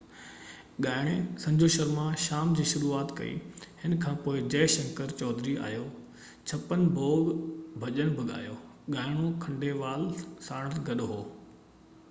[0.83, 3.33] ڳائڻي سنجو شرما شام جي شروعات ڪئي
[3.81, 5.83] هن کانپوءِ جئہ شنڪر چوڌري آيو
[6.53, 7.29] ڇپن ڀوگ
[7.83, 8.55] ڀڄن بہ ڳايو
[8.95, 10.09] ڳائڻو کنڊيلوال
[10.49, 11.21] ساڻس گڏ هو